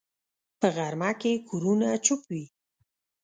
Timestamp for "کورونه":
1.49-1.87